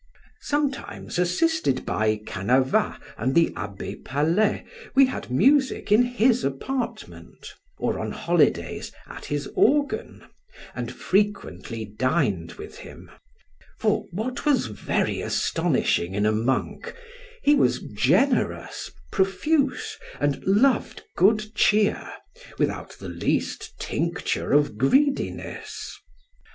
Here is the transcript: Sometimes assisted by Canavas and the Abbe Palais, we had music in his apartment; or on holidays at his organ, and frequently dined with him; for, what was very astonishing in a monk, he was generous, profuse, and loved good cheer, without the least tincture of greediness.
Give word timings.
Sometimes 0.41 1.19
assisted 1.19 1.85
by 1.85 2.19
Canavas 2.25 2.95
and 3.19 3.35
the 3.35 3.53
Abbe 3.55 3.97
Palais, 3.97 4.65
we 4.95 5.05
had 5.05 5.29
music 5.29 5.91
in 5.91 6.01
his 6.01 6.43
apartment; 6.43 7.53
or 7.77 7.99
on 7.99 8.09
holidays 8.11 8.91
at 9.05 9.25
his 9.25 9.47
organ, 9.53 10.25
and 10.73 10.91
frequently 10.91 11.85
dined 11.85 12.53
with 12.53 12.77
him; 12.79 13.11
for, 13.77 14.05
what 14.09 14.43
was 14.43 14.65
very 14.65 15.21
astonishing 15.21 16.15
in 16.15 16.25
a 16.25 16.31
monk, 16.31 16.95
he 17.43 17.53
was 17.53 17.77
generous, 17.93 18.89
profuse, 19.11 19.99
and 20.19 20.43
loved 20.47 21.03
good 21.15 21.53
cheer, 21.53 22.11
without 22.57 22.93
the 22.97 23.07
least 23.09 23.77
tincture 23.77 24.51
of 24.51 24.79
greediness. 24.79 25.95